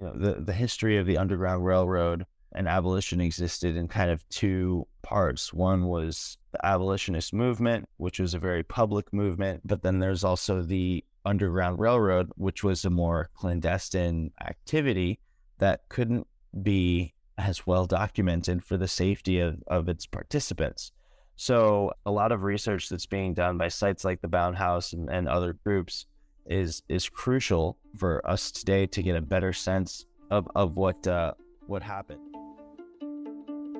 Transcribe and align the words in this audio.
you 0.00 0.06
know, 0.06 0.12
the, 0.14 0.40
the 0.40 0.52
history 0.52 0.96
of 0.96 1.06
the 1.06 1.18
Underground 1.18 1.64
Railroad 1.64 2.26
and 2.52 2.66
abolition 2.66 3.20
existed 3.20 3.76
in 3.76 3.88
kind 3.88 4.10
of 4.10 4.26
two 4.28 4.86
parts. 5.02 5.52
One 5.52 5.86
was 5.86 6.38
the 6.52 6.64
abolitionist 6.64 7.32
movement, 7.32 7.88
which 7.98 8.18
was 8.18 8.34
a 8.34 8.38
very 8.38 8.62
public 8.62 9.12
movement, 9.12 9.62
but 9.64 9.82
then 9.82 9.98
there's 9.98 10.24
also 10.24 10.62
the 10.62 11.04
Underground 11.24 11.78
Railroad, 11.78 12.30
which 12.36 12.64
was 12.64 12.84
a 12.84 12.90
more 12.90 13.28
clandestine 13.34 14.32
activity 14.40 15.20
that 15.58 15.82
couldn't 15.88 16.26
be 16.62 17.14
as 17.36 17.66
well 17.66 17.86
documented 17.86 18.64
for 18.64 18.76
the 18.76 18.88
safety 18.88 19.40
of, 19.40 19.62
of 19.66 19.88
its 19.88 20.06
participants. 20.06 20.92
So, 21.36 21.92
a 22.04 22.10
lot 22.10 22.32
of 22.32 22.42
research 22.42 22.88
that's 22.88 23.06
being 23.06 23.34
done 23.34 23.58
by 23.58 23.68
sites 23.68 24.04
like 24.04 24.22
the 24.22 24.28
Bowne 24.28 24.54
House 24.54 24.92
and, 24.92 25.08
and 25.08 25.28
other 25.28 25.52
groups 25.52 26.06
is 26.48 26.82
is 26.88 27.08
crucial 27.08 27.78
for 27.96 28.26
us 28.28 28.50
today 28.50 28.86
to 28.86 29.02
get 29.02 29.16
a 29.16 29.20
better 29.20 29.52
sense 29.52 30.06
of, 30.30 30.48
of 30.54 30.76
what 30.76 31.06
uh, 31.06 31.34
what 31.66 31.82
happened. 31.82 32.20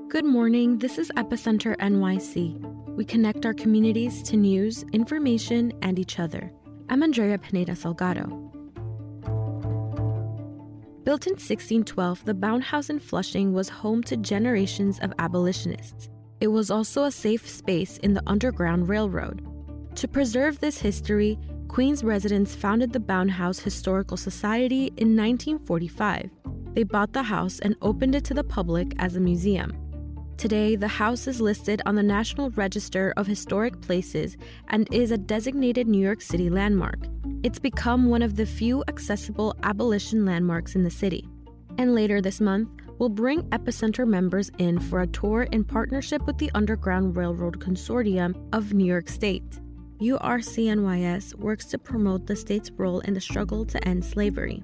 Good 0.09 0.25
morning. 0.25 0.79
This 0.79 0.99
is 0.99 1.11
Epicenter 1.17 1.77
NYC. 1.77 2.97
We 2.97 3.05
connect 3.05 3.45
our 3.45 3.55
communities 3.55 4.23
to 4.25 4.37
news, 4.37 4.85
information, 4.93 5.73
and 5.83 5.99
each 5.99 6.19
other. 6.19 6.51
I'm 6.89 7.03
Andrea 7.03 7.39
Pineda 7.39 7.73
Salgado. 7.73 8.49
Built 11.05 11.27
in 11.27 11.33
1612, 11.33 12.25
the 12.25 12.35
Bowne 12.35 12.61
House 12.61 12.91
in 12.91 12.99
Flushing 12.99 13.53
was 13.53 13.69
home 13.69 14.03
to 14.05 14.17
generations 14.17 14.99
of 15.01 15.13
abolitionists. 15.19 16.11
It 16.41 16.49
was 16.49 16.71
also 16.71 17.05
a 17.05 17.11
safe 17.11 17.49
space 17.49 17.99
in 17.99 18.15
the 18.15 18.23
Underground 18.27 18.89
Railroad. 18.89 19.47
To 19.97 20.09
preserve 20.09 20.61
this 20.61 20.79
history, 20.79 21.39
Queens 21.69 22.03
residents 22.03 22.55
founded 22.55 22.93
the 22.93 22.99
Bowne 22.99 23.29
House 23.29 23.59
Historical 23.59 24.17
Society 24.17 24.87
in 24.97 25.15
1945. 25.15 26.31
They 26.73 26.83
bought 26.83 27.13
the 27.13 27.23
house 27.23 27.61
and 27.61 27.77
opened 27.83 28.15
it 28.15 28.25
to 28.25 28.35
the 28.35 28.43
public 28.43 28.95
as 28.99 29.15
a 29.15 29.21
museum. 29.21 29.77
Today, 30.39 30.77
the 30.77 30.89
house 30.89 31.27
is 31.27 31.41
listed 31.41 31.83
on 31.85 31.95
the 31.95 32.03
National 32.03 32.51
Register 32.51 33.13
of 33.17 33.27
Historic 33.27 33.81
Places 33.81 34.37
and 34.69 34.93
is 34.93 35.11
a 35.11 35.19
designated 35.19 35.87
New 35.87 36.03
York 36.03 36.23
City 36.23 36.49
landmark. 36.49 37.07
It's 37.43 37.59
become 37.59 38.07
one 38.07 38.23
of 38.23 38.37
the 38.37 38.47
few 38.47 38.83
accessible 38.89 39.55
abolition 39.63 40.25
landmarks 40.25 40.75
in 40.75 40.85
the 40.85 40.91
city. 40.91 41.29
And 41.77 41.95
later 41.95 42.21
this 42.21 42.41
month, 42.41 42.71
we'll 42.99 43.09
bring 43.09 43.43
Epicenter 43.51 44.07
members 44.07 44.51
in 44.59 44.81
for 44.81 45.03
a 45.03 45.07
tour 45.07 45.43
in 45.53 45.65
partnership 45.65 46.27
with 46.27 46.39
the 46.39 46.51
Underground 46.55 47.17
Railroad 47.17 47.61
Consortium 47.61 48.35
of 48.53 48.73
New 48.73 48.87
York 48.87 49.09
State. 49.09 49.61
URCNYS 50.01 51.35
works 51.35 51.65
to 51.67 51.79
promote 51.79 52.27
the 52.27 52.37
state's 52.37 52.71
role 52.71 53.01
in 53.01 53.15
the 53.15 53.21
struggle 53.21 53.65
to 53.65 53.89
end 53.89 54.05
slavery. 54.05 54.63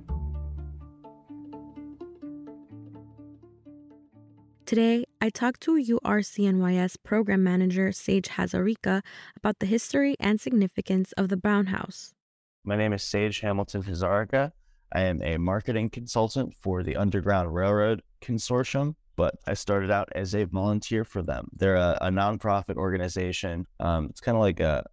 Today, 4.65 5.05
I 5.21 5.31
talked 5.31 5.61
to 5.63 5.73
URCNYS 5.73 6.97
program 7.03 7.43
manager 7.43 7.91
Sage 7.91 8.29
Hazarika 8.29 9.03
about 9.37 9.59
the 9.59 9.67
history 9.67 10.15
and 10.21 10.41
significance 10.41 11.13
of 11.13 11.29
the 11.29 11.37
Bowne 11.37 11.67
House. 11.67 12.15
My 12.63 12.77
name 12.77 12.93
is 12.93 13.03
Sage 13.03 13.41
Hamilton 13.41 13.83
Hazarika. 13.83 14.53
I 14.93 15.03
am 15.03 15.21
a 15.23 15.39
marketing 15.39 15.91
consultant 15.91 16.55
for 16.55 16.85
the 16.85 16.95
Underground 16.95 17.53
Railroad 17.53 18.03
Consortium, 18.23 18.95
but 19.17 19.35
I 19.49 19.55
started 19.55 19.91
out 19.91 20.09
as 20.15 20.35
a 20.35 20.45
volunteer 20.45 21.05
for 21.05 21.23
them. 21.23 21.49
They're 21.57 21.75
a, 21.75 21.99
a 22.01 22.11
nonprofit 22.11 22.77
organization. 22.77 23.67
Um, 23.81 24.07
it's 24.11 24.21
kind 24.21 24.37
of 24.37 24.41
like 24.41 24.61
a, 24.61 24.85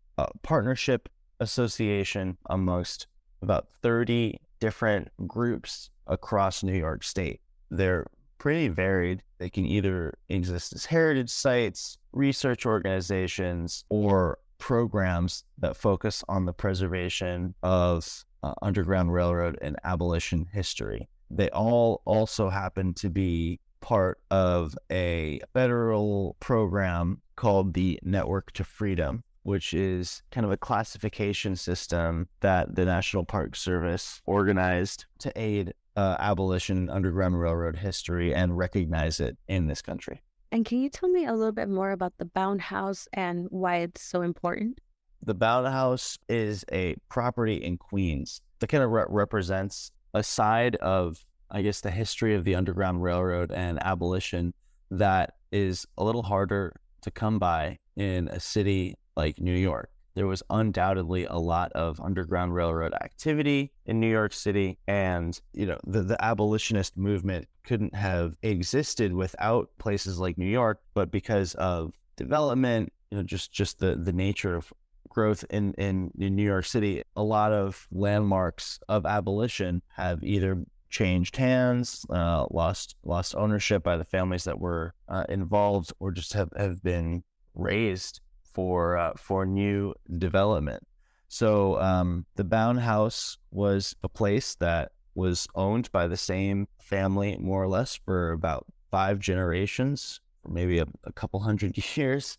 partnership 0.44 1.09
association 1.39 2.38
amongst 2.50 3.08
about 3.41 3.67
30 3.81 4.39
different 4.59 5.09
groups 5.28 5.89
across 6.08 6.63
New 6.63 6.78
York 6.78 7.03
State. 7.03 7.41
They're 7.69 8.05
pretty 8.38 8.67
varied. 8.67 9.23
They 9.38 9.50
can 9.50 9.66
either 9.66 10.13
exist 10.30 10.73
as 10.73 10.86
heritage 10.86 11.30
sites, 11.30 11.97
research 12.11 12.66
organizations, 12.66 13.86
or 13.89 14.39
programs 14.57 15.44
that 15.57 15.75
focus 15.75 16.23
on 16.29 16.46
the 16.46 16.53
preservation 16.53 17.56
of 17.63 18.25
uh, 18.44 18.53
Underground 18.62 19.13
Railroad 19.13 19.57
and 19.62 19.75
abolition 19.84 20.47
history. 20.51 21.07
They 21.29 21.50
all 21.50 22.01
also 22.06 22.50
happen 22.50 22.94
to 22.96 23.09
be 23.09 23.59
part 23.79 24.19
of 24.29 24.75
a 24.91 25.41
federal 25.53 26.35
program 26.40 27.22
called 27.35 27.73
the 27.73 28.00
Network 28.03 28.51
to 28.53 28.63
Freedom, 28.63 29.23
which 29.44 29.74
is 29.74 30.22
kind 30.31 30.46
of 30.46 30.52
a 30.52 30.57
classification 30.57 31.56
system 31.56 32.28
that 32.41 32.75
the 32.75 32.85
National 32.85 33.25
Park 33.25 33.56
Service 33.56 34.22
organized 34.25 35.06
to 35.19 35.31
aid 35.35 35.74
uh, 35.96 36.16
abolition, 36.19 36.90
Underground 36.90 37.40
Railroad 37.40 37.78
history, 37.78 38.34
and 38.34 38.57
recognize 38.57 39.19
it 39.19 39.38
in 39.47 39.68
this 39.68 39.81
country. 39.81 40.22
And 40.52 40.66
can 40.66 40.79
you 40.79 40.90
tell 40.90 41.09
me 41.09 41.25
a 41.25 41.34
little 41.34 41.53
bit 41.53 41.69
more 41.69 41.91
about 41.91 42.13
the 42.18 42.25
Bowne 42.25 42.59
House 42.59 43.07
and 43.13 43.47
why 43.50 43.78
it's 43.78 44.02
so 44.02 44.22
important? 44.22 44.79
The 45.24 45.34
Bowne 45.34 45.72
House 45.72 46.18
is 46.28 46.66
a 46.72 46.96
property 47.09 47.56
in 47.56 47.78
Queens 47.78 48.41
that 48.59 48.68
kind 48.68 48.84
of 48.84 48.91
re- 48.91 49.06
represents 49.08 49.91
a 50.13 50.23
side 50.23 50.75
of, 50.78 51.23
I 51.50 51.62
guess, 51.62 51.81
the 51.81 51.91
history 51.91 52.35
of 52.35 52.44
the 52.44 52.56
Underground 52.56 53.02
Railroad 53.02 53.52
and 53.52 53.81
abolition 53.84 54.53
that 54.90 55.35
is 55.52 55.85
a 55.97 56.03
little 56.03 56.23
harder 56.23 56.75
to 57.02 57.12
come 57.12 57.40
by 57.40 57.78
in 57.96 58.28
a 58.29 58.40
city 58.40 58.96
like 59.16 59.39
New 59.39 59.55
York 59.55 59.89
there 60.13 60.27
was 60.27 60.44
undoubtedly 60.49 61.25
a 61.25 61.38
lot 61.38 61.72
of 61.73 61.99
Underground 62.01 62.53
Railroad 62.53 62.94
activity 62.94 63.72
in 63.85 63.99
New 63.99 64.09
York 64.09 64.33
City. 64.33 64.77
And, 64.88 65.39
you 65.53 65.66
know, 65.66 65.79
the, 65.85 66.01
the 66.01 66.23
abolitionist 66.23 66.97
movement 66.97 67.47
couldn't 67.63 67.95
have 67.95 68.35
existed 68.41 69.13
without 69.13 69.69
places 69.77 70.19
like 70.19 70.38
New 70.38 70.49
York, 70.49 70.81
but 70.94 71.11
because 71.11 71.53
of 71.55 71.94
development, 72.17 72.91
you 73.09 73.17
know, 73.17 73.23
just, 73.23 73.51
just 73.51 73.79
the, 73.79 73.95
the 73.95 74.13
nature 74.13 74.55
of 74.55 74.72
growth 75.07 75.45
in, 75.49 75.73
in, 75.73 76.11
in 76.17 76.35
New 76.35 76.43
York 76.43 76.66
City, 76.66 77.03
a 77.16 77.23
lot 77.23 77.53
of 77.53 77.88
landmarks 77.91 78.79
of 78.89 79.05
abolition 79.05 79.81
have 79.95 80.23
either 80.23 80.63
changed 80.89 81.38
hands, 81.38 82.05
uh, 82.09 82.45
lost 82.51 82.95
lost 83.05 83.33
ownership 83.35 83.81
by 83.81 83.95
the 83.95 84.03
families 84.03 84.43
that 84.43 84.59
were 84.59 84.93
uh, 85.07 85.23
involved, 85.29 85.93
or 85.99 86.11
just 86.11 86.33
have, 86.33 86.49
have 86.57 86.83
been 86.83 87.23
razed 87.53 88.19
for 88.53 88.97
uh, 88.97 89.13
for 89.17 89.45
new 89.45 89.94
development. 90.17 90.84
So 91.28 91.79
um, 91.79 92.25
the 92.35 92.44
Bowne 92.44 92.78
House 92.78 93.38
was 93.51 93.95
a 94.03 94.09
place 94.09 94.56
that 94.56 94.91
was 95.16 95.47
owned 95.56 95.91
by 95.91 96.07
the 96.07 96.17
same 96.17 96.67
family 96.81 97.38
more 97.40 97.63
or 97.63 97.67
less 97.67 97.95
for 97.95 98.31
about 98.31 98.66
five 98.90 99.19
generations, 99.19 100.19
maybe 100.47 100.79
a, 100.79 100.85
a 101.06 101.13
couple 101.13 101.40
hundred 101.40 101.78
years, 101.97 102.38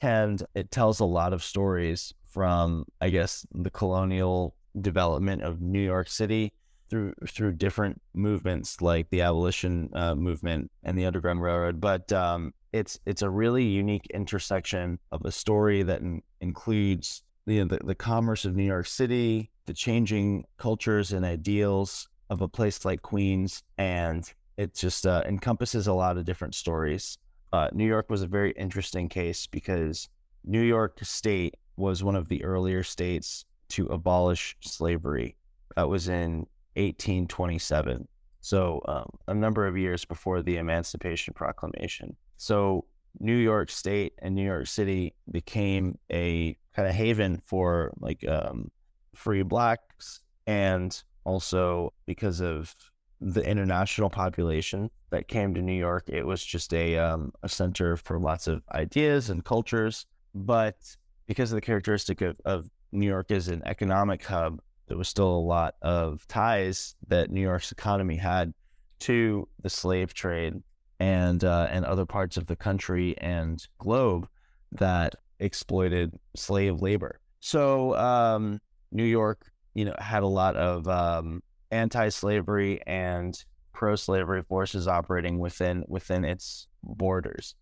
and 0.00 0.42
it 0.54 0.70
tells 0.70 1.00
a 1.00 1.04
lot 1.04 1.32
of 1.32 1.42
stories 1.42 2.14
from 2.28 2.84
I 3.00 3.10
guess 3.10 3.46
the 3.52 3.70
colonial 3.70 4.54
development 4.80 5.42
of 5.42 5.60
New 5.60 5.80
York 5.80 6.08
City 6.08 6.52
through 6.88 7.14
through 7.28 7.52
different 7.52 8.00
movements 8.14 8.80
like 8.80 9.10
the 9.10 9.22
abolition 9.22 9.90
uh, 9.94 10.14
movement 10.14 10.70
and 10.82 10.98
the 10.98 11.06
Underground 11.06 11.40
Railroad, 11.40 11.80
but 11.80 12.12
um, 12.12 12.52
it's 12.72 12.98
it's 13.06 13.22
a 13.22 13.30
really 13.30 13.64
unique 13.64 14.06
intersection 14.12 14.98
of 15.12 15.24
a 15.24 15.32
story 15.32 15.82
that 15.82 16.00
in, 16.00 16.22
includes 16.40 17.22
the, 17.46 17.64
the 17.84 17.94
commerce 17.94 18.44
of 18.44 18.54
New 18.54 18.64
York 18.64 18.86
City, 18.86 19.50
the 19.66 19.74
changing 19.74 20.44
cultures 20.56 21.12
and 21.12 21.24
ideals 21.24 22.08
of 22.28 22.40
a 22.42 22.48
place 22.48 22.84
like 22.84 23.02
Queens, 23.02 23.62
and 23.76 24.32
it 24.56 24.74
just 24.74 25.06
uh, 25.06 25.22
encompasses 25.26 25.86
a 25.86 25.92
lot 25.92 26.16
of 26.16 26.24
different 26.24 26.54
stories. 26.54 27.18
Uh, 27.52 27.68
New 27.72 27.86
York 27.86 28.08
was 28.08 28.22
a 28.22 28.28
very 28.28 28.52
interesting 28.52 29.08
case 29.08 29.46
because 29.46 30.08
New 30.44 30.60
York 30.60 30.98
State 31.02 31.56
was 31.76 32.04
one 32.04 32.14
of 32.14 32.28
the 32.28 32.44
earlier 32.44 32.82
states 32.84 33.44
to 33.70 33.86
abolish 33.86 34.56
slavery. 34.60 35.36
That 35.76 35.88
was 35.88 36.08
in 36.08 36.46
1827. 36.76 38.06
So, 38.42 38.80
um, 38.86 39.10
a 39.28 39.34
number 39.34 39.66
of 39.66 39.76
years 39.76 40.04
before 40.04 40.42
the 40.42 40.56
Emancipation 40.56 41.34
Proclamation. 41.34 42.16
So 42.40 42.86
New 43.18 43.36
York 43.36 43.68
State 43.68 44.14
and 44.18 44.34
New 44.34 44.46
York 44.46 44.66
City 44.66 45.12
became 45.30 45.98
a 46.10 46.56
kind 46.74 46.88
of 46.88 46.94
haven 46.94 47.42
for 47.44 47.92
like 48.00 48.26
um, 48.26 48.70
free 49.14 49.42
blacks, 49.42 50.20
and 50.46 50.90
also 51.24 51.92
because 52.06 52.40
of 52.40 52.74
the 53.20 53.46
international 53.46 54.08
population 54.08 54.88
that 55.10 55.28
came 55.28 55.52
to 55.52 55.60
New 55.60 55.74
York, 55.74 56.04
it 56.08 56.26
was 56.26 56.42
just 56.42 56.72
a 56.72 56.96
um, 56.96 57.30
a 57.42 57.48
center 57.48 57.98
for 57.98 58.18
lots 58.18 58.48
of 58.48 58.62
ideas 58.72 59.28
and 59.28 59.44
cultures. 59.44 60.06
But 60.34 60.96
because 61.26 61.52
of 61.52 61.56
the 61.56 61.60
characteristic 61.60 62.22
of, 62.22 62.36
of 62.46 62.70
New 62.90 63.06
York 63.06 63.30
as 63.30 63.48
an 63.48 63.60
economic 63.66 64.24
hub, 64.24 64.62
there 64.86 64.96
was 64.96 65.08
still 65.10 65.28
a 65.28 65.46
lot 65.56 65.74
of 65.82 66.26
ties 66.26 66.94
that 67.08 67.30
New 67.30 67.42
York's 67.42 67.70
economy 67.70 68.16
had 68.16 68.54
to 69.00 69.46
the 69.62 69.68
slave 69.68 70.14
trade 70.14 70.62
and 71.00 71.42
uh, 71.42 71.66
and 71.70 71.84
other 71.84 72.06
parts 72.06 72.36
of 72.36 72.46
the 72.46 72.54
country 72.54 73.16
and 73.18 73.66
globe 73.78 74.28
that 74.72 75.16
exploited 75.40 76.12
slave 76.36 76.80
labor. 76.80 77.18
So 77.40 77.96
um, 77.96 78.60
New 78.92 79.04
York, 79.04 79.46
you 79.74 79.86
know, 79.86 79.94
had 79.98 80.22
a 80.22 80.28
lot 80.28 80.56
of 80.56 80.86
um, 80.86 81.42
anti-slavery 81.70 82.80
and 82.86 83.42
pro-slavery 83.72 84.42
forces 84.42 84.86
operating 84.86 85.38
within 85.38 85.84
within 85.88 86.24
its 86.24 86.68
borders. 86.82 87.54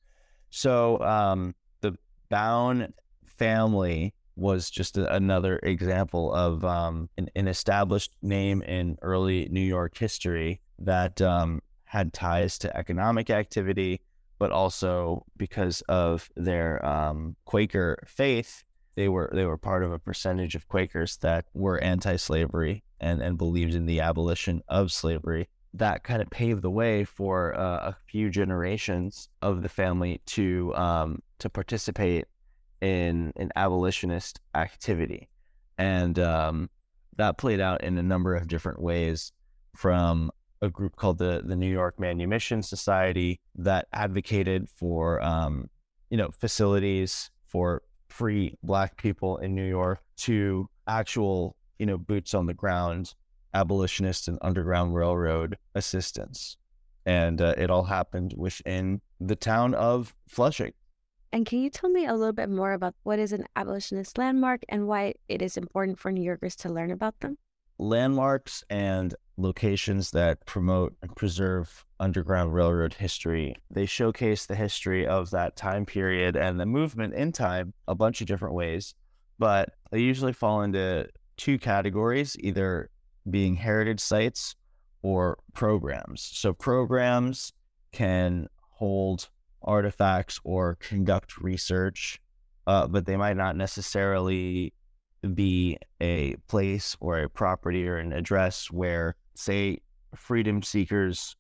So 0.51 1.01
um, 1.01 1.55
the 1.81 1.97
Bowne 2.29 2.93
family 3.25 4.15
was 4.35 4.69
just 4.69 4.99
a, 4.99 5.15
another 5.15 5.61
example 5.63 6.33
of 6.33 6.65
um, 6.65 7.09
an, 7.17 7.29
an, 7.37 7.49
established 7.49 8.13
name 8.23 8.63
in 8.63 8.97
early 9.03 9.49
New 9.51 9.61
York 9.61 9.97
history 9.99 10.61
that 10.79 11.21
um, 11.21 11.61
had 11.89 12.13
ties 12.13 12.59
to 12.59 12.77
economic 12.77 13.31
activity, 13.31 14.03
but 14.39 14.53
also 14.53 15.25
because 15.37 15.81
of 15.89 16.29
their 16.37 16.85
um, 16.85 17.35
Quaker 17.47 17.99
faith, 18.07 18.63
they 18.95 19.09
were 19.09 19.31
they 19.33 19.47
were 19.47 19.57
part 19.57 19.83
of 19.83 19.93
a 19.93 19.99
percentage 19.99 20.55
of 20.55 20.69
Quakers 20.69 21.17
that 21.19 21.47
were 21.55 21.79
anti-slavery 21.79 22.85
and 23.01 23.23
and 23.23 23.39
believed 23.39 23.75
in 23.75 23.87
the 23.87 24.01
abolition 24.01 24.63
of 24.69 24.93
slavery. 24.93 25.49
That 25.73 26.03
kind 26.03 26.21
of 26.21 26.29
paved 26.31 26.63
the 26.63 26.71
way 26.71 27.05
for 27.05 27.55
uh, 27.59 27.91
a 27.91 27.97
few 28.07 28.29
generations 28.29 29.29
of 29.41 29.63
the 29.63 29.69
family 29.69 30.21
to 30.27 30.75
um, 30.75 31.23
to 31.39 31.49
participate 31.49 32.27
in 32.81 33.33
an 33.37 33.51
abolitionist 33.57 34.41
activity, 34.55 35.31
and 35.79 36.19
um, 36.19 36.69
that 37.17 37.39
played 37.39 37.61
out 37.61 37.83
in 37.83 37.97
a 37.97 38.03
number 38.03 38.35
of 38.35 38.47
different 38.47 38.83
ways. 38.83 39.33
From 39.77 40.33
a 40.63 40.69
group 40.69 40.97
called 40.97 41.19
the 41.19 41.43
the 41.45 41.57
New 41.57 41.71
York 41.71 41.99
Manumission 41.99 42.63
Society 42.63 43.41
that 43.55 43.87
advocated 43.93 44.69
for 44.69 45.23
um, 45.23 45.69
you 46.11 46.17
know 46.17 46.31
facilities 46.31 47.31
for 47.47 47.83
free 48.09 48.57
Black 48.63 48.97
people 48.97 49.39
in 49.39 49.55
New 49.55 49.69
York 49.69 50.01
to 50.17 50.69
actual 50.87 51.57
you 51.79 51.87
know 51.87 51.99
boots 51.99 52.35
on 52.35 52.47
the 52.47 52.55
ground 52.55 53.15
abolitionist 53.55 54.29
and 54.29 54.39
Underground 54.43 54.95
Railroad 54.95 55.57
assistance, 55.75 56.57
and 57.07 57.41
uh, 57.41 57.55
it 57.57 57.71
all 57.71 57.85
happened 57.85 58.35
within 58.37 59.01
the 59.21 59.37
town 59.37 59.75
of 59.75 60.15
Flushing. 60.29 60.73
And 61.33 61.45
can 61.45 61.61
you 61.61 61.69
tell 61.69 61.91
me 61.91 62.07
a 62.07 62.15
little 62.15 62.33
bit 62.33 62.49
more 62.49 62.73
about 62.73 62.95
what 63.03 63.19
is 63.19 63.33
an 63.33 63.45
abolitionist 63.55 64.17
landmark 64.17 64.63
and 64.69 64.87
why 64.87 65.15
it 65.29 65.43
is 65.43 65.59
important 65.59 65.99
for 65.99 66.11
New 66.11 66.23
Yorkers 66.23 66.57
to 66.57 66.71
learn 66.71 66.91
about 66.91 67.21
them? 67.21 67.37
Landmarks 67.79 68.65
and 68.69 69.15
locations 69.37 70.11
that 70.11 70.45
promote 70.47 70.97
and 71.01 71.15
preserve 71.15 71.85
Underground 72.01 72.53
Railroad 72.53 72.95
history. 72.95 73.57
They 73.71 73.87
showcase 73.87 74.47
the 74.47 74.57
history 74.57 75.07
of 75.07 75.31
that 75.31 75.57
time 75.57 75.87
period 75.87 76.37
and 76.37 76.59
the 76.59 76.67
movement 76.67 77.15
in 77.15 77.33
time 77.33 77.73
a 77.87 77.95
bunch 77.95 78.21
of 78.21 78.27
different 78.27 78.55
ways, 78.55 78.95
but 79.39 79.71
they 79.91 80.01
usually 80.01 80.33
fall 80.33 80.63
into 80.63 81.09
two 81.37 81.59
categories 81.59 82.37
either 82.41 82.91
being 83.31 83.57
heritage 83.57 84.01
sites 84.01 84.57
or 85.03 85.39
programs. 85.55 86.23
So, 86.23 86.53
programs 86.53 87.53
can 87.93 88.49
hold 88.71 89.29
artifacts 89.63 90.41
or 90.45 90.77
conduct 90.81 91.39
research, 91.39 92.21
uh, 92.67 92.87
but 92.87 93.07
they 93.07 93.17
might 93.17 93.37
not 93.37 93.57
necessarily 93.57 94.73
be 95.35 95.79
a 96.01 96.37
place 96.47 96.97
or 97.01 97.19
a 97.19 97.29
property 97.29 97.89
or 97.89 97.97
an 97.97 98.13
address 98.13 98.71
where, 98.71 99.17
say, 99.35 99.81
freedom 100.15 100.63
seekers 100.63 101.37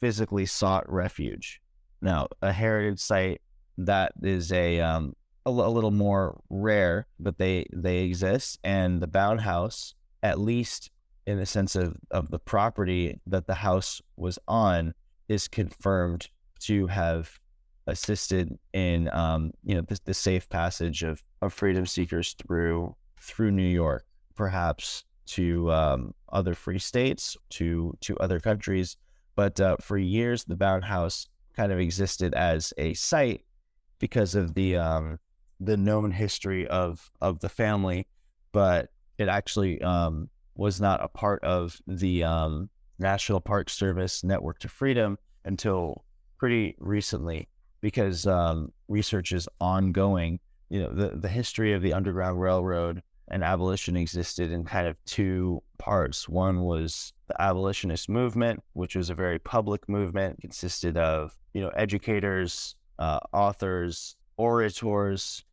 physically 0.00 0.46
sought 0.46 0.90
refuge. 0.90 1.60
Now, 2.00 2.28
a 2.40 2.52
heritage 2.52 2.98
site 2.98 3.40
that 3.78 4.12
is 4.22 4.52
a 4.52 4.80
um, 4.80 5.14
a, 5.46 5.50
little 5.50 5.90
more 5.90 6.40
rare, 6.50 7.06
but 7.18 7.38
they 7.38 7.66
they 7.72 7.98
exist, 7.98 8.58
and 8.64 9.00
the 9.00 9.06
Bowne 9.06 9.38
House, 9.38 9.94
at 10.22 10.40
least 10.40 10.90
in 11.26 11.38
the 11.38 11.46
sense 11.46 11.76
of 11.76 11.96
of 12.10 12.30
the 12.30 12.38
property 12.38 13.20
that 13.26 13.46
the 13.46 13.54
house 13.54 14.02
was 14.16 14.38
on, 14.48 14.94
is 15.28 15.48
confirmed 15.48 16.28
to 16.60 16.86
have 16.88 17.38
assisted 17.86 18.58
in 18.72 19.08
um, 19.12 19.52
you 19.64 19.74
know 19.74 19.82
the, 19.82 19.98
the, 20.04 20.14
safe 20.14 20.48
passage 20.48 21.02
of, 21.02 21.22
of 21.40 21.52
freedom 21.52 21.84
seekers 21.84 22.34
through 22.34 22.94
through 23.22 23.52
New 23.52 23.62
York, 23.62 24.04
perhaps 24.34 25.04
to 25.24 25.70
um, 25.72 26.14
other 26.32 26.54
free 26.54 26.78
states, 26.78 27.36
to 27.50 27.96
to 28.00 28.16
other 28.18 28.40
countries. 28.40 28.96
But 29.34 29.60
uh, 29.60 29.76
for 29.80 29.96
years, 29.96 30.44
the 30.44 30.56
Bowne 30.56 30.82
House 30.82 31.28
kind 31.56 31.72
of 31.72 31.78
existed 31.78 32.34
as 32.34 32.72
a 32.76 32.94
site 32.94 33.44
because 33.98 34.34
of 34.34 34.54
the 34.54 34.76
um, 34.76 35.18
the 35.60 35.76
known 35.76 36.10
history 36.10 36.66
of 36.68 37.10
of 37.20 37.40
the 37.40 37.48
family, 37.48 38.06
but 38.50 38.90
it 39.18 39.28
actually 39.28 39.80
um, 39.82 40.28
was 40.56 40.80
not 40.80 41.02
a 41.02 41.08
part 41.08 41.42
of 41.44 41.80
the 41.86 42.24
um, 42.24 42.68
National 42.98 43.40
Park 43.40 43.70
Service 43.70 44.24
Network 44.24 44.58
to 44.60 44.68
Freedom 44.68 45.18
until 45.44 46.04
pretty 46.38 46.74
recently 46.78 47.48
because 47.80 48.26
um, 48.26 48.72
research 48.88 49.32
is 49.32 49.48
ongoing. 49.60 50.40
You 50.68 50.82
know, 50.82 50.94
the, 50.94 51.16
the 51.16 51.28
history 51.28 51.74
of 51.74 51.82
the 51.82 51.92
Underground 51.92 52.40
Railroad 52.40 53.02
and 53.32 53.42
abolition 53.42 53.96
existed 53.96 54.52
in 54.52 54.62
kind 54.62 54.86
of 54.86 55.02
two 55.06 55.62
parts. 55.78 56.28
One 56.28 56.60
was 56.60 57.14
the 57.28 57.40
abolitionist 57.40 58.10
movement, 58.10 58.62
which 58.74 58.94
was 58.94 59.08
a 59.08 59.14
very 59.14 59.38
public 59.38 59.88
movement, 59.88 60.40
consisted 60.42 60.98
of, 60.98 61.34
you 61.54 61.62
know, 61.62 61.70
educators, 61.70 62.76
uh, 62.98 63.20
authors, 63.32 64.16
orators, 64.36 65.44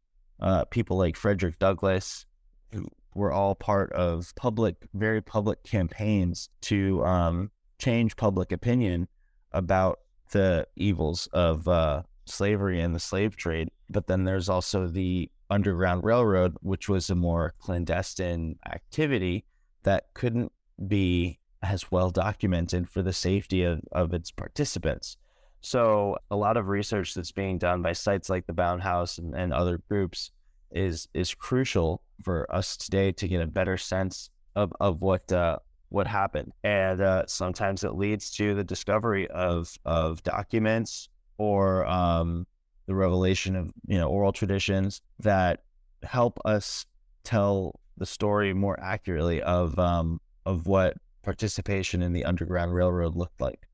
uh, 0.41 0.65
people 0.65 0.97
like 0.97 1.15
Frederick 1.15 1.57
Douglass, 1.57 2.25
who 2.73 2.85
were 3.15 3.31
all 3.31 3.55
part 3.55 3.91
of 3.93 4.33
public, 4.35 4.75
very 4.93 5.21
public 5.21 5.63
campaigns 5.63 6.49
to 6.61 7.03
um, 7.05 7.49
change 7.79 8.17
public 8.17 8.51
opinion 8.51 9.07
about 9.53 9.99
the 10.31 10.67
evils 10.75 11.27
of 11.31 11.65
uh, 11.67 12.03
slavery 12.25 12.81
and 12.81 12.93
the 12.93 12.99
slave 12.99 13.37
trade. 13.37 13.69
But 13.89 14.07
then 14.07 14.25
there's 14.25 14.49
also 14.49 14.85
the 14.85 15.31
Underground 15.49 16.03
Railroad, 16.03 16.55
which 16.61 16.87
was 16.87 17.09
a 17.09 17.15
more 17.15 17.53
clandestine 17.59 18.57
activity 18.65 19.45
that 19.83 20.07
couldn't 20.13 20.51
be 20.87 21.39
as 21.61 21.91
well 21.91 22.09
documented 22.09 22.89
for 22.89 23.01
the 23.01 23.13
safety 23.13 23.63
of, 23.63 23.81
of 23.91 24.13
its 24.13 24.31
participants. 24.31 25.17
So, 25.61 26.17
a 26.31 26.37
lot 26.37 26.55
of 26.55 26.69
research 26.69 27.13
that's 27.13 27.33
being 27.33 27.57
done 27.57 27.81
by 27.81 27.91
sites 27.91 28.29
like 28.29 28.47
the 28.47 28.53
Bowne 28.53 28.79
House 28.79 29.17
and, 29.17 29.35
and 29.35 29.51
other 29.51 29.81
groups 29.89 30.31
is 30.71 31.07
is 31.13 31.33
crucial 31.33 32.01
for 32.23 32.49
us 32.53 32.77
today 32.77 33.11
to 33.11 33.27
get 33.27 33.41
a 33.41 33.47
better 33.47 33.77
sense 33.77 34.29
of 34.55 34.71
of 34.79 35.01
what 35.01 35.29
uh, 35.31 35.59
what 35.89 36.07
happened. 36.07 36.53
And 36.63 37.01
uh, 37.01 37.25
sometimes 37.27 37.83
it 37.83 37.95
leads 37.95 38.31
to 38.31 38.55
the 38.55 38.63
discovery 38.63 39.27
of 39.27 39.77
of 39.83 40.23
documents 40.23 41.09
or 41.37 41.85
um, 41.87 42.47
the 42.89 42.95
revelation 42.95 43.55
of 43.55 43.71
you 43.85 43.99
know 43.99 44.09
oral 44.09 44.33
traditions 44.33 44.99
that 45.19 45.61
help 46.01 46.39
us 46.43 46.87
tell 47.23 47.79
the 47.97 48.05
story 48.05 48.51
more 48.51 48.77
accurately 48.81 49.43
of 49.43 49.77
um, 49.77 50.19
of 50.47 50.65
what 50.65 50.97
participation 51.21 52.01
in 52.01 52.13
the 52.13 52.25
Underground 52.25 52.73
Railroad 52.73 53.15
looked 53.15 53.39
like. 53.39 53.67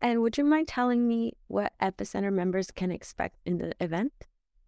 And 0.00 0.22
would 0.22 0.38
you 0.38 0.44
mind 0.44 0.68
telling 0.68 1.06
me 1.06 1.34
what 1.48 1.74
Epicenter 1.82 2.32
members 2.32 2.70
can 2.70 2.90
expect 2.90 3.36
in 3.44 3.58
the 3.58 3.74
event? 3.78 4.12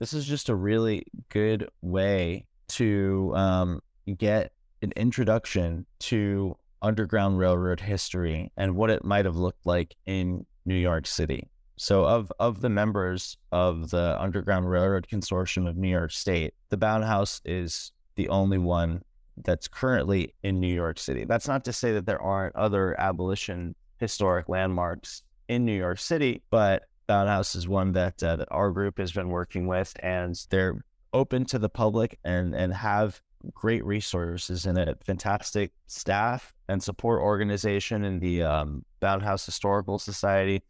This 0.00 0.12
is 0.12 0.26
just 0.26 0.50
a 0.50 0.54
really 0.54 1.06
good 1.30 1.66
way 1.80 2.44
to 2.68 3.32
um, 3.34 3.80
get 4.18 4.52
an 4.82 4.92
introduction 4.96 5.86
to 6.00 6.56
Underground 6.82 7.38
Railroad 7.38 7.80
history 7.80 8.52
and 8.54 8.76
what 8.76 8.90
it 8.90 9.02
might 9.02 9.24
have 9.24 9.36
looked 9.36 9.64
like 9.64 9.96
in 10.04 10.44
New 10.66 10.76
York 10.76 11.06
City. 11.06 11.48
So, 11.78 12.04
of 12.04 12.32
of 12.38 12.60
the 12.60 12.68
members 12.68 13.36
of 13.52 13.90
the 13.90 14.20
Underground 14.20 14.68
Railroad 14.68 15.06
Consortium 15.08 15.68
of 15.68 15.76
New 15.76 15.88
York 15.88 16.10
State, 16.10 16.54
the 16.70 16.78
House 16.80 17.40
is 17.44 17.92
the 18.16 18.28
only 18.28 18.58
one 18.58 19.02
that's 19.44 19.68
currently 19.68 20.34
in 20.42 20.58
New 20.58 20.74
York 20.74 20.98
City. 20.98 21.24
That's 21.24 21.46
not 21.46 21.64
to 21.66 21.72
say 21.72 21.92
that 21.92 22.04
there 22.04 22.20
aren't 22.20 22.56
other 22.56 22.98
abolition 23.00 23.76
historic 23.98 24.48
landmarks 24.48 25.22
in 25.48 25.64
New 25.64 25.76
York 25.76 26.00
City, 26.00 26.42
but 26.50 26.82
House 27.08 27.54
is 27.54 27.68
one 27.68 27.92
that, 27.92 28.22
uh, 28.22 28.36
that 28.36 28.48
our 28.50 28.70
group 28.70 28.98
has 28.98 29.12
been 29.12 29.28
working 29.28 29.66
with, 29.66 29.94
and 30.00 30.34
they're 30.50 30.84
open 31.12 31.44
to 31.46 31.58
the 31.58 31.70
public 31.70 32.18
and 32.24 32.54
and 32.54 32.74
have 32.74 33.22
great 33.54 33.84
resources 33.84 34.66
and 34.66 34.76
a 34.76 34.96
fantastic 35.04 35.72
staff 35.86 36.52
and 36.68 36.82
support 36.82 37.22
organization 37.22 38.04
in 38.04 38.18
the 38.18 38.42
um, 38.42 38.84
House 39.00 39.46
Historical 39.46 39.98
Society 39.98 40.62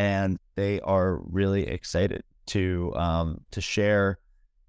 and 0.00 0.38
they 0.54 0.80
are 0.80 1.20
really 1.24 1.66
excited 1.66 2.22
to 2.46 2.90
um, 2.96 3.42
to 3.50 3.60
share 3.60 4.18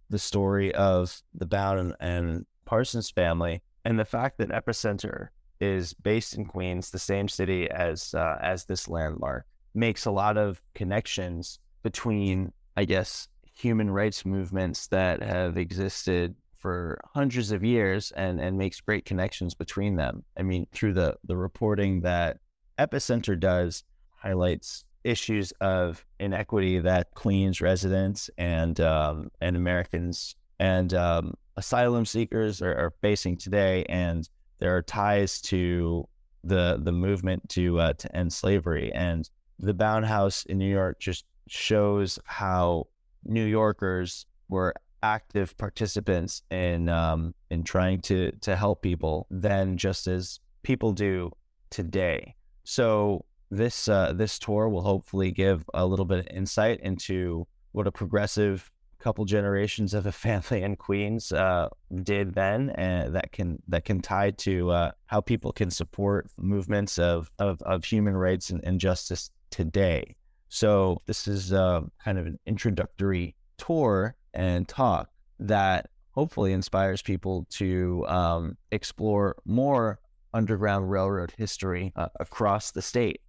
the 0.10 0.20
story 0.20 0.76
of 0.76 1.22
the 1.34 1.46
Bowden 1.46 1.94
and 2.02 2.46
Parsons 2.66 3.10
family 3.10 3.62
and 3.86 3.98
the 3.98 4.04
fact 4.04 4.40
that 4.40 4.50
Epicenter 4.50 5.30
is 5.62 5.94
based 5.94 6.36
in 6.36 6.44
Queens, 6.44 6.92
the 6.92 7.00
same 7.00 7.30
city 7.30 7.72
as 7.72 8.14
uh, 8.14 8.40
as 8.42 8.66
this 8.66 8.90
landmark, 8.90 9.46
makes 9.74 10.06
a 10.06 10.12
lot 10.12 10.38
of 10.38 10.62
connections 10.76 11.60
between, 11.82 12.52
I 12.76 12.84
guess, 12.84 13.30
human 13.54 13.90
rights 13.90 14.26
movements 14.26 14.88
that 14.88 15.24
have 15.24 15.58
existed 15.58 16.36
for 16.58 17.00
hundreds 17.14 17.54
of 17.54 17.64
years 17.64 18.12
and, 18.18 18.42
and 18.42 18.58
makes 18.58 18.82
great 18.82 19.06
connections 19.06 19.56
between 19.56 19.96
them. 19.96 20.26
I 20.38 20.44
mean, 20.44 20.68
through 20.74 20.94
the, 20.94 21.16
the 21.24 21.38
reporting 21.38 22.02
that 22.02 22.40
Epicenter 22.78 23.40
does, 23.40 23.86
highlights 24.18 24.84
issues 25.04 25.52
of 25.62 26.06
inequity 26.20 26.80
that 26.80 27.14
Queens 27.14 27.62
residents 27.62 28.30
and 28.38 28.80
um, 28.80 29.32
and 29.42 29.56
Americans 29.56 30.36
and 30.60 30.94
um, 30.94 31.34
asylum 31.58 32.06
seekers 32.06 32.62
are, 32.62 32.76
are, 32.76 32.94
facing 33.02 33.38
today, 33.38 33.84
and 33.90 34.30
there 34.60 34.76
are 34.76 34.82
ties 34.82 35.42
to 35.42 36.08
the 36.44 36.80
the 36.82 36.92
movement 36.92 37.48
to 37.50 37.80
uh, 37.80 37.94
to 37.94 38.16
end 38.16 38.32
slavery. 38.32 38.92
And 38.94 39.30
the 39.60 39.74
Bowne 39.74 40.04
House 40.04 40.46
in 40.46 40.58
New 40.58 40.70
York 40.70 41.00
just 41.00 41.26
shows 41.48 42.20
how 42.26 42.88
New 43.24 43.46
Yorkers 43.46 44.26
were 44.50 44.74
active 45.04 45.58
participants 45.58 46.44
in 46.52 46.90
um, 46.90 47.34
in 47.50 47.64
trying 47.64 48.02
to 48.02 48.32
to 48.42 48.56
help 48.56 48.82
people 48.82 49.28
then 49.30 49.78
just 49.78 50.08
as 50.08 50.40
people 50.64 50.92
do 50.92 51.32
today. 51.70 52.36
So 52.64 53.26
this 53.52 53.88
uh, 53.88 54.14
this 54.14 54.40
tour 54.40 54.70
will 54.70 54.82
hopefully 54.82 55.32
give 55.32 55.70
a 55.74 55.86
little 55.86 56.06
bit 56.06 56.20
of 56.20 56.28
insight 56.36 56.80
into 56.80 57.46
what 57.74 57.86
a 57.86 57.92
progressive 57.92 58.72
couple 58.98 59.26
generations 59.26 59.94
of 59.94 60.06
a 60.06 60.12
family 60.26 60.64
in 60.64 60.76
Queens 60.78 61.32
uh, 61.32 61.68
did 62.04 62.34
then, 62.34 62.70
and 62.72 63.14
that 63.14 63.32
can 63.32 63.62
that 63.68 63.84
can 63.86 64.02
tie 64.02 64.32
to 64.32 64.72
uh, 64.72 64.92
how 65.06 65.20
people 65.20 65.52
can 65.52 65.70
support 65.70 66.30
movements 66.38 66.98
of 66.98 67.30
of, 67.38 67.62
of 67.64 67.84
human 67.84 68.16
rights 68.16 68.50
and, 68.50 68.64
and 68.64 68.80
justice 68.80 69.30
today. 69.50 70.16
So 70.48 71.02
this 71.06 71.28
is 71.28 71.54
uh, 71.54 71.82
kind 72.04 72.18
of 72.18 72.26
an 72.26 72.40
introductory 72.46 73.36
tour 73.58 74.16
and 74.34 74.68
talk 74.68 75.10
that 75.40 75.90
hopefully 76.12 76.52
inspires 76.54 77.02
people 77.02 77.48
to 77.52 78.06
um, 78.08 78.58
explore 78.72 79.38
more 79.46 80.00
Underground 80.34 80.90
Railroad 80.90 81.34
history 81.38 81.92
uh, 81.96 82.08
across 82.20 82.72
the 82.72 82.82
state. 82.82 83.22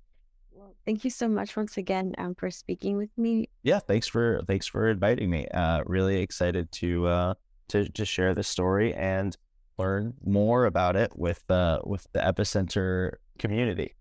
Thank 0.84 1.04
you 1.04 1.10
so 1.10 1.28
much 1.28 1.56
once 1.56 1.76
again 1.76 2.14
um, 2.18 2.34
for 2.34 2.50
speaking 2.50 2.96
with 2.96 3.10
me. 3.16 3.48
Yeah, 3.62 3.78
thanks 3.78 4.08
for 4.08 4.42
thanks 4.46 4.66
for 4.66 4.88
inviting 4.88 5.30
me. 5.30 5.46
Uh, 5.48 5.82
really 5.86 6.20
excited 6.20 6.72
to 6.72 7.06
uh, 7.06 7.34
to 7.68 7.88
to 7.88 8.04
share 8.04 8.34
this 8.34 8.48
story 8.48 8.92
and 8.94 9.36
learn 9.78 10.14
more 10.24 10.66
about 10.66 10.96
it 10.96 11.12
with 11.16 11.48
uh, 11.50 11.80
with 11.84 12.06
the 12.12 12.20
Epicenter 12.20 13.12
community. 13.38 13.94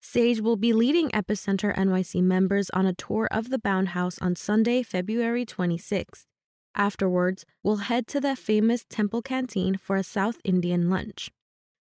Sage 0.00 0.40
will 0.40 0.56
be 0.56 0.72
leading 0.72 1.08
Epicenter 1.10 1.76
NYC 1.76 2.22
members 2.22 2.70
on 2.70 2.86
a 2.86 2.94
tour 2.94 3.28
of 3.30 3.50
the 3.50 3.58
Bowne 3.58 3.86
House 3.86 4.18
on 4.20 4.36
Sunday, 4.36 4.82
February 4.82 5.44
26th. 5.44 6.24
Afterwards, 6.74 7.44
we'll 7.64 7.88
head 7.88 8.06
to 8.08 8.20
the 8.20 8.36
famous 8.36 8.84
Temple 8.88 9.22
Canteen 9.22 9.76
for 9.76 9.96
a 9.96 10.04
South 10.04 10.38
Indian 10.44 10.88
lunch. 10.88 11.32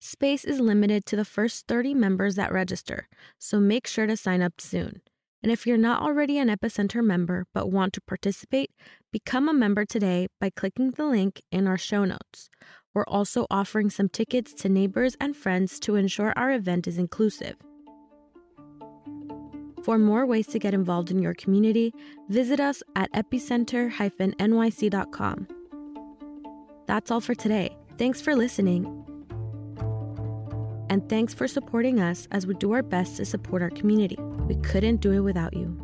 Space 0.03 0.43
is 0.43 0.59
limited 0.59 1.05
to 1.05 1.15
the 1.15 1.23
first 1.23 1.67
30 1.67 1.93
members 1.93 2.33
that 2.33 2.51
register, 2.51 3.07
so 3.37 3.59
make 3.59 3.85
sure 3.85 4.07
to 4.07 4.17
sign 4.17 4.41
up 4.41 4.59
soon. 4.59 5.03
And 5.43 5.51
if 5.51 5.67
you're 5.67 5.77
not 5.77 6.01
already 6.01 6.39
an 6.39 6.47
Epicenter 6.47 7.03
member 7.03 7.45
but 7.53 7.69
want 7.69 7.93
to 7.93 8.01
participate, 8.01 8.71
become 9.11 9.47
a 9.47 9.53
member 9.53 9.85
today 9.85 10.25
by 10.39 10.49
clicking 10.49 10.89
the 10.89 11.05
link 11.05 11.43
in 11.51 11.67
our 11.67 11.77
show 11.77 12.03
notes. 12.03 12.49
We're 12.95 13.05
also 13.07 13.45
offering 13.51 13.91
some 13.91 14.09
tickets 14.09 14.55
to 14.55 14.69
neighbors 14.69 15.15
and 15.21 15.35
friends 15.35 15.79
to 15.81 15.97
ensure 15.97 16.33
our 16.35 16.51
event 16.51 16.87
is 16.87 16.97
inclusive. 16.97 17.57
For 19.83 19.99
more 19.99 20.25
ways 20.25 20.47
to 20.47 20.57
get 20.57 20.73
involved 20.73 21.11
in 21.11 21.21
your 21.21 21.35
community, 21.35 21.93
visit 22.27 22.59
us 22.59 22.81
at 22.95 23.13
epicenter-nyc.com. 23.13 25.47
That's 26.87 27.11
all 27.11 27.21
for 27.21 27.35
today. 27.35 27.77
Thanks 27.99 28.19
for 28.19 28.35
listening. 28.35 29.10
And 30.91 31.07
thanks 31.07 31.33
for 31.33 31.47
supporting 31.47 32.01
us 32.01 32.27
as 32.31 32.45
we 32.45 32.53
do 32.53 32.73
our 32.73 32.83
best 32.83 33.15
to 33.15 33.23
support 33.23 33.61
our 33.61 33.69
community. 33.69 34.17
We 34.19 34.55
couldn't 34.55 34.97
do 34.97 35.13
it 35.13 35.21
without 35.21 35.53
you. 35.53 35.77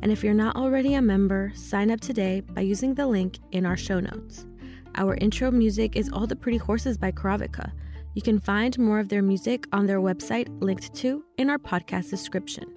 And 0.00 0.10
if 0.10 0.24
you're 0.24 0.32
not 0.32 0.56
already 0.56 0.94
a 0.94 1.02
member, 1.02 1.52
sign 1.54 1.90
up 1.90 2.00
today 2.00 2.40
by 2.40 2.62
using 2.62 2.94
the 2.94 3.06
link 3.06 3.38
in 3.52 3.66
our 3.66 3.76
show 3.76 4.00
notes. 4.00 4.46
Our 4.94 5.16
intro 5.16 5.50
music 5.50 5.94
is 5.94 6.10
All 6.10 6.26
the 6.26 6.36
Pretty 6.36 6.56
Horses 6.56 6.96
by 6.96 7.12
Karavika. 7.12 7.70
You 8.14 8.22
can 8.22 8.40
find 8.40 8.78
more 8.78 8.98
of 8.98 9.10
their 9.10 9.20
music 9.20 9.66
on 9.74 9.84
their 9.84 10.00
website 10.00 10.48
linked 10.62 10.94
to 10.94 11.22
in 11.36 11.50
our 11.50 11.58
podcast 11.58 12.08
description. 12.08 12.75